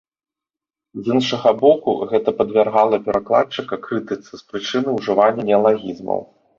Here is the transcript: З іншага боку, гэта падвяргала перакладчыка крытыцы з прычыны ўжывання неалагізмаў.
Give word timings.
З 1.07 1.13
іншага 1.15 1.49
боку, 1.61 1.91
гэта 2.15 2.29
падвяргала 2.41 3.03
перакладчыка 3.05 3.73
крытыцы 3.87 4.31
з 4.45 4.45
прычыны 4.53 4.89
ўжывання 5.01 5.41
неалагізмаў. 5.55 6.19